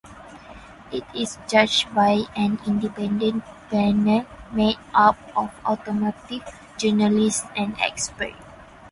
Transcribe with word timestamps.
It 0.91 1.03
is 1.13 1.37
judged 1.47 1.93
by 1.93 2.23
an 2.35 2.59
independent 2.65 3.43
panel 3.69 4.25
made 4.51 4.77
up 4.95 5.15
of 5.37 5.51
automotive 5.63 6.41
journalists 6.79 7.45
and 7.55 7.79
experts. 7.79 8.43